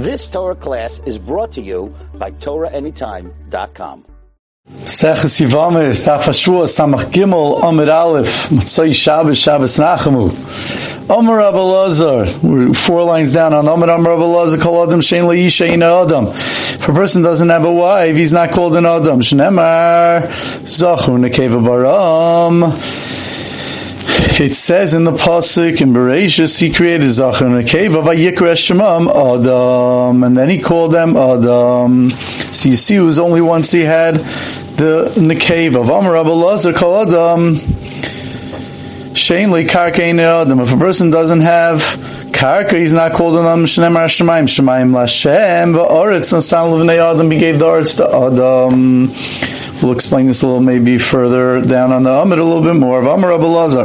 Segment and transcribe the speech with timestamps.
[0.00, 4.06] This Torah class is brought to you by TorahAnytime.com.
[4.84, 10.30] Seches Yivamis, Tafashua, Samach Gimel, Amid Aleph, Motzai Shabbos, Shabbos Nachamu.
[11.10, 15.24] Omer Rabbi Lazar, we're four lines down on Omer Omer Rabbi Lazar, Kol Adam Shein
[15.24, 16.28] Leisha Ina Adam.
[16.28, 19.20] If a person doesn't have a wife, he's not called an Adam.
[19.20, 20.28] Shnemar,
[20.62, 23.09] Zachu Nekeva Baram.
[24.40, 30.22] It says in the pasuk in Bereshis, he created Zachar and Nekeva, Vayikra Shemam Adam,
[30.24, 32.10] and then he called them Adam.
[32.10, 35.84] So you see, it was only once he had the Nekeva.
[35.84, 37.56] Vamar Rabbi Lazar Kol Adam.
[39.12, 40.60] Shainli karka adam.
[40.60, 41.78] If a person doesn't have
[42.32, 43.64] karka, he's not called an adam.
[43.64, 47.30] Shneim Shemaim Shemaim Lashem va'aretz nasan levnei adam.
[47.30, 49.08] He gave the aretz to Adam.
[49.82, 53.00] We'll explain this a little maybe further down on the Amid a little bit more.
[53.00, 53.84] Of Amar Rabbi Lazar,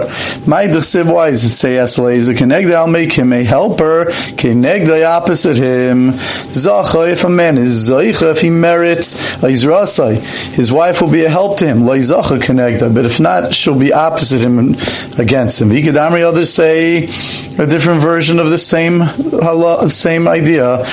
[0.50, 2.74] my desiv why does it say Esleza Kenegda?
[2.74, 4.06] I'll make him a helper.
[4.36, 6.12] Kenegda opposite him.
[6.12, 10.18] Zacha if a man is Zaycha if he merits Izrasai,
[10.54, 11.84] his wife will be a help to him.
[11.84, 14.76] Zacha Kenegda, but if not, she'll be opposite him and
[15.18, 15.70] against him.
[15.70, 17.06] Vikadamri others say
[17.58, 19.02] a different version of the same
[19.90, 20.84] same idea.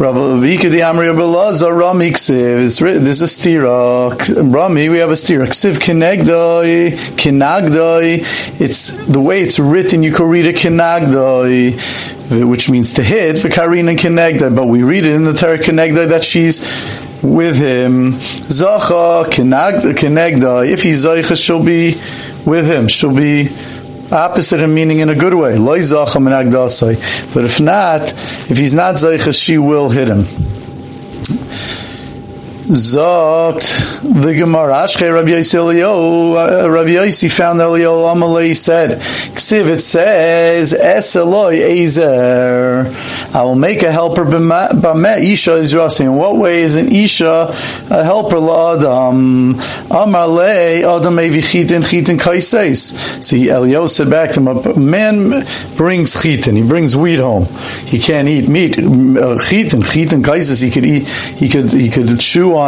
[0.00, 2.80] Rabbi Vika the Amri Abelazar Rami Ksiv.
[2.80, 4.50] This is a stira.
[4.50, 5.46] Rami, we have a stira.
[5.46, 8.58] Ksiv kinegdoi, kinagdoi.
[8.58, 10.02] It's the way it's written.
[10.02, 13.36] You could read it kinagdoi, which means to hit.
[13.36, 16.62] V'karin and kinegdoi, but we read it in the Torah kinegdoi that she's
[17.22, 18.12] with him.
[18.14, 20.66] Zacha kinegdoi.
[20.66, 22.00] If he's zaycha, she'll be
[22.50, 22.88] with him.
[22.88, 23.50] She'll be
[24.12, 25.56] opposite him meaning in a good way.
[27.32, 28.12] But if not,
[28.50, 30.24] if he's not Zaycha, she will hit him.
[32.70, 34.86] Zogt the Gemara.
[34.86, 36.34] Rabbi Yossi Elio.
[36.34, 42.86] Uh, Rabbi Yossi found Elio Amalei said, Ksiv it says, Es Eloi Ezer.
[43.34, 46.04] I will make a helper b'meh Isha is Rasi.
[46.04, 47.48] In what way is an Isha
[47.90, 49.54] a helper la'adam?
[49.88, 53.24] Amalei Adam Evi Chitin Chitin Kaises.
[53.24, 55.44] See, Elio said back to him, a man
[55.76, 56.54] brings chitin.
[56.54, 57.46] He brings wheat home.
[57.86, 58.78] He can't eat meat.
[58.78, 60.62] Uh, chitin, chitin Kaises.
[60.62, 61.08] He could eat.
[61.08, 61.72] He could.
[61.72, 62.59] He could chew on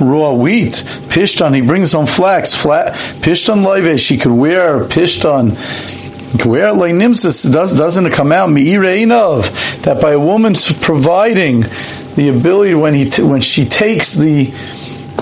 [0.00, 0.72] raw wheat.
[1.08, 2.54] Pishton, he brings on flax.
[2.54, 2.88] Flat,
[3.22, 5.56] pishton loivesh, he could wear pishton.
[6.46, 11.62] Where nimsis does doesn't it come out mi'ireinov that by a woman providing
[12.14, 14.44] the ability when he when she takes the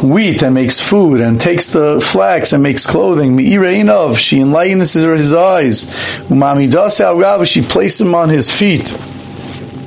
[0.03, 5.33] wheat and makes food and takes the flax and makes clothing mi'ireinov she enlightens his
[5.33, 5.87] eyes
[6.29, 7.01] umami das
[7.49, 8.93] she places him on his feet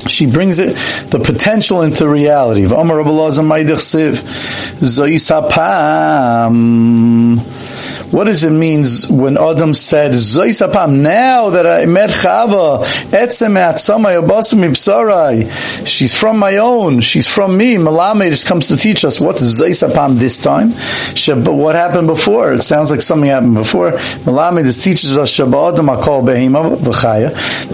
[0.07, 0.75] she brings it
[1.09, 2.65] the potential into reality.
[8.11, 12.85] What does it mean when Adam said, now that I met Chava,
[15.85, 20.17] she's from my own, she's from me, Malame just comes to teach us what's Zoisapam
[20.17, 20.71] this time.
[21.43, 22.53] But what happened before?
[22.53, 23.91] It sounds like something happened before.
[23.91, 25.87] Malame just teaches us Adam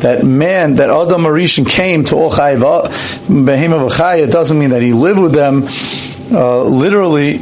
[0.02, 2.84] that man, that Adam Arishan came to all Chayva,
[3.28, 5.64] Behema V'chaya, it doesn't mean that he lived with them,
[6.32, 7.38] uh, literally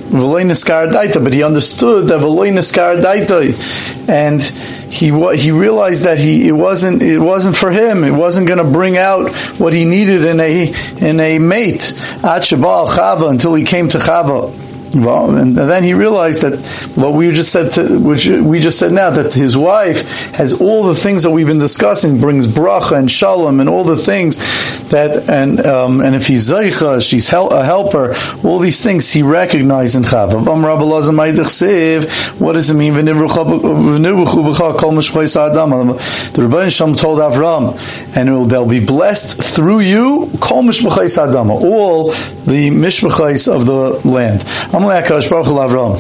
[1.24, 2.20] but he understood that
[4.08, 8.04] and he he realized that he it wasn't it wasn't for him.
[8.04, 11.94] It wasn't going to bring out what he needed in a in a mate.
[13.30, 14.65] Until he came to Chava.
[14.96, 18.94] Well, and then he realized that what we just said, to, which we just said
[18.94, 23.12] now, that his wife has all the things that we've been discussing, brings bracha and
[23.12, 24.38] shalom and all the things
[24.90, 29.22] that, and um, and if he's zaycha, she's hel- a helper, all these things he
[29.22, 30.46] recognized in Chavav.
[32.40, 32.94] What does it mean?
[32.94, 33.02] The
[36.42, 40.30] Rebbeinu Shalom told Avram, and will, they'll be blessed through you,
[41.52, 44.44] all the mishpachais of the land.
[44.86, 45.98] Amalei HaKadosh Baruch Hu Avram.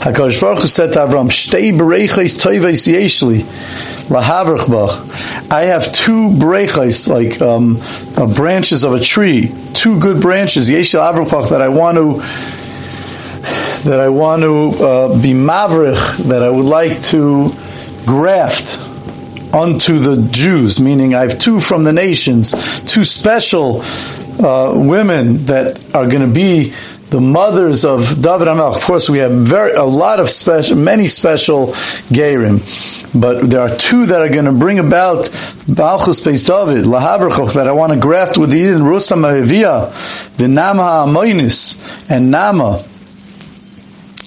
[0.00, 3.40] HaKadosh Baruch Hu said to Avram, Shtei bereiches toives yeshli,
[4.08, 5.50] lahavrach bach.
[5.50, 7.80] I have two bereiches, like um,
[8.16, 12.22] uh, branches of a tree, two good branches, yeshli lahavrach bach, that I want to
[13.88, 17.52] that I want to uh, be mavrich, that I would like to
[18.06, 18.78] graft
[19.52, 22.52] unto the Jews, meaning I have two from the nations,
[22.82, 23.82] two special
[24.40, 26.74] uh, women that are going to be
[27.10, 28.76] the mothers of David Amelch.
[28.76, 31.68] Of course, we have very a lot of special, many special
[32.12, 32.60] gerim,
[33.18, 35.24] but there are two that are going to bring about
[35.66, 40.48] Balchus Beis David Lahavrachov that I want to graft with the Eden Rusam Avivia, the
[40.48, 42.84] Nama Amoinis, and Nama.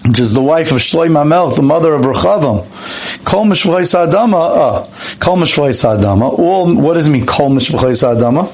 [0.04, 3.24] Which is the wife of Shloim Amel, the mother of Rechavam.
[3.24, 4.84] Kol Mishvayis Adama, uh,
[5.20, 6.38] Kol Mishvayis Adama.
[6.40, 8.50] All, what does it mean, Kol Mishvayis Adama?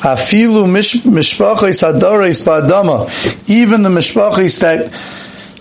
[0.00, 3.48] Afilu mishpachis hadaris ba'adama.
[3.48, 4.92] Even the mishpachis that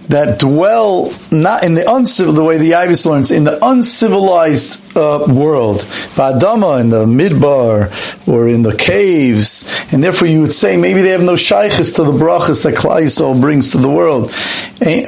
[0.08, 5.26] that dwell not in the uncivil, the way the Ivis learns, in the uncivilized uh,
[5.28, 5.80] world,
[6.16, 11.10] Ba'adama, in the midbar, or in the caves, and therefore you would say maybe they
[11.10, 14.32] have no shaykhs to the brachas that Yisrael brings to the world.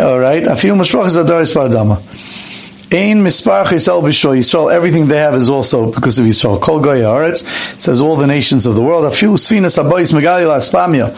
[0.01, 2.18] All right, feel mishpachis hadaris ba'adama.
[2.91, 4.73] Ein mispar chisel b'shoy Yisrael.
[4.73, 6.59] Everything they have is also because of Yisrael.
[6.59, 7.43] Kol goy haaretz.
[7.75, 9.03] It says all the nations of the world.
[9.05, 11.13] Afilu sfinas habayis megali laspamia.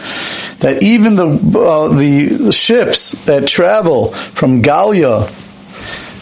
[0.58, 1.28] That even the
[1.58, 5.20] uh, the ships that travel from Galia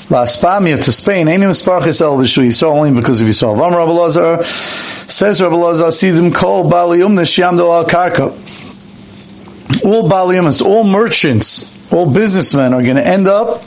[0.08, 3.56] La Laspamia to Spain, Ein mispar chisel b'shoy Yisrael only because of Yisrael.
[3.56, 8.30] Vam Rabbi Lazar says Rabbi Lazar sidim kol balium neshyamdo al karka.
[9.84, 13.64] All baliumas, all merchants, all businessmen are going to end up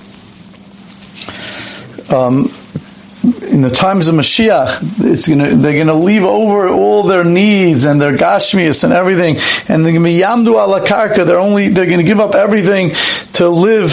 [2.11, 2.51] um,
[3.23, 8.01] in the times of Mashiach, gonna, they're going to leave over all their needs and
[8.01, 9.37] their gashmias and everything,
[9.69, 11.25] and they're going to be yamdu.
[11.25, 12.91] They're only they're going to give up everything
[13.33, 13.91] to live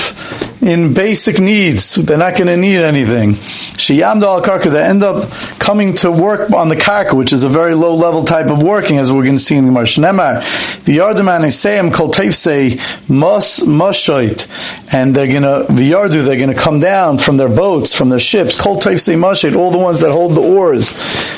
[0.62, 1.94] in basic needs.
[1.94, 3.34] They're not going to need anything.
[3.34, 4.70] Shiyamdu al karka.
[4.70, 8.24] They end up coming to work on the karka, which is a very low level
[8.24, 10.84] type of working, as we're going to see in the Marsh Nemar.
[10.84, 12.78] The yardaman isayim kol say
[13.08, 16.24] mus mushoit, and they're going to the yardu.
[16.24, 18.60] They're going to come down from their boats, from their ships.
[18.60, 19.56] Kol say mushoit.
[19.56, 20.92] All the ones that hold the oars,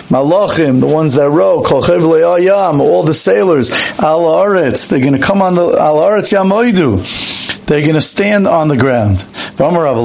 [0.08, 1.62] malachim, the ones that row.
[1.62, 3.70] Kol Ayam, All the sailors.
[4.00, 4.88] Al aretz.
[4.88, 8.76] They're going to come on the al aretz yamoidu they're going to stand on the
[8.76, 9.24] ground.
[9.58, 9.96] And Rav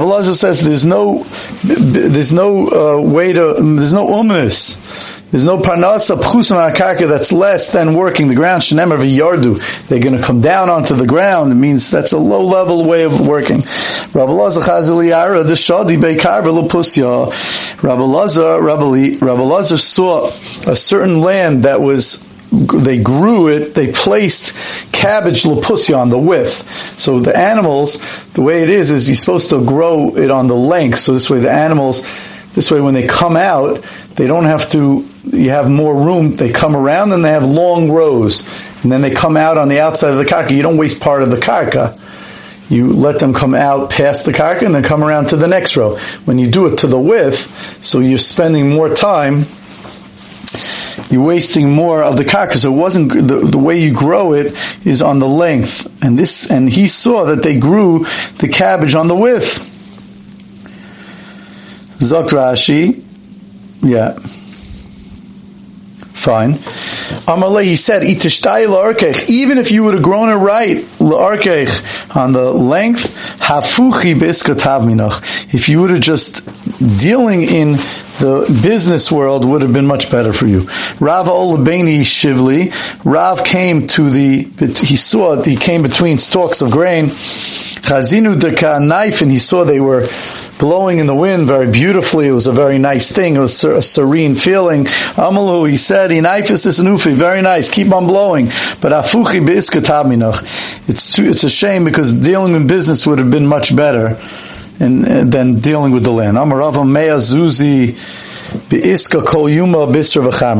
[0.00, 1.24] Elazar says there's no,
[1.64, 5.20] there's no uh, way to, there's no umnis.
[5.32, 8.62] There's no parnasa pchusim akarka that's less than working the ground.
[8.62, 9.88] Shenemer v'yardu.
[9.88, 11.50] They're going to come down onto the ground.
[11.50, 13.62] It means that's a low level way of working.
[14.12, 17.82] Rabbi Lazar chaziliyara the shadi beikar v'lupusya.
[17.82, 20.28] Rabbi Lazar, Rabbi Lazar saw
[20.70, 22.22] a certain land that was
[22.52, 26.98] they grew it, they placed cabbage lapussia on the width.
[26.98, 30.54] So the animals, the way it is, is you're supposed to grow it on the
[30.54, 30.98] length.
[30.98, 32.02] So this way the animals,
[32.54, 33.82] this way when they come out,
[34.16, 36.34] they don't have to, you have more room.
[36.34, 38.42] They come around and they have long rows.
[38.82, 40.50] And then they come out on the outside of the karka.
[40.50, 41.98] You don't waste part of the karka.
[42.70, 45.76] You let them come out past the karka and then come around to the next
[45.76, 45.96] row.
[46.26, 49.44] When you do it to the width, so you're spending more time
[51.10, 52.62] you're wasting more of the carcass.
[52.62, 54.54] So it wasn't the, the way you grow it
[54.86, 58.04] is on the length, and this and he saw that they grew
[58.38, 59.68] the cabbage on the width.
[62.00, 63.02] Zok Rashi,
[63.82, 64.18] yeah.
[66.22, 66.54] Fine.
[67.26, 74.14] Amalei, he said, even if you would have grown it right, on the length, hafuchi
[75.52, 76.46] If you would have just
[77.00, 77.74] dealing in
[78.18, 80.60] the business world would have been much better for you.
[81.00, 82.72] Rav Olabeni Shivli,
[83.04, 84.42] Rav came to the,
[84.84, 89.80] he saw, he came between stalks of grain, Chazinu deka knife, and he saw they
[89.80, 90.06] were
[90.58, 92.28] blowing in the wind very beautifully.
[92.28, 93.34] It was a very nice thing.
[93.34, 94.84] It was a serene feeling.
[94.84, 97.68] Amalu, he said, Inaifis is nufi, very nice.
[97.68, 98.46] Keep on blowing.
[98.80, 100.88] But afuchi beiskatabminach.
[100.88, 104.16] It's it's a shame because dealing in business would have been much better
[104.82, 106.36] and, uh, and than dealing with the land.
[106.36, 107.94] Amarava Mea Zuzi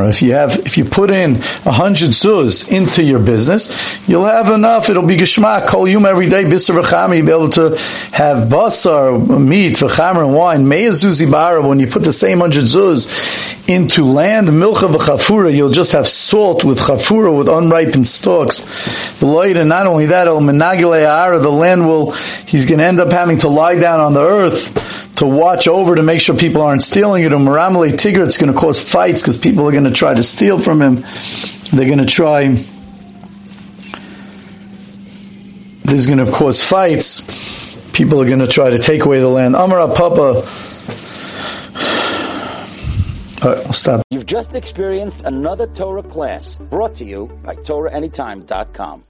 [0.08, 4.50] If you have, if you put in a hundred zuz into your business, you'll have
[4.50, 4.90] enough.
[4.90, 7.16] It'll be geshmak kol yuma every day bisr v'chamra.
[7.16, 7.70] You'll be able to
[8.12, 10.68] have basar, meat, v'chamra, and wine.
[10.68, 11.66] Mea zuzi bara.
[11.66, 16.64] When you put the same hundred zuz into land, milcha v'chafura, you'll just have salt
[16.64, 18.62] with chafura with unripened stalks.
[19.22, 22.12] And not only that, el menagile the land will.
[22.46, 25.94] He's going to end up having to lie down on the earth to watch over
[25.94, 27.32] to make sure people aren't stealing it.
[27.32, 30.58] Maramale Tigr, it's going to cause fights because people are going to try to steal
[30.58, 30.96] from him.
[31.72, 32.48] They're going to try.
[35.84, 37.22] This is going to cause fights.
[37.92, 39.54] People are going to try to take away the land.
[39.54, 40.46] Amara Papa.
[43.44, 44.02] All right, we'll stop.
[44.10, 49.00] You've just experienced another Torah class brought to you by TorahAnytime.com.